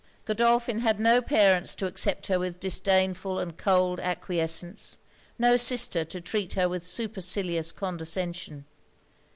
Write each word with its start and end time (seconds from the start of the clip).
Godolphin 0.25 0.79
had 0.79 0.99
no 0.99 1.21
parents 1.21 1.75
to 1.75 1.85
accept 1.85 2.25
her 2.25 2.39
with 2.39 2.59
disdainful 2.59 3.37
and 3.37 3.55
cold 3.55 3.99
acquiescence 3.99 4.97
no 5.37 5.57
sister 5.57 6.03
to 6.03 6.19
treat 6.19 6.53
her 6.53 6.67
with 6.67 6.83
supercilious 6.83 7.71
condescension. 7.71 8.65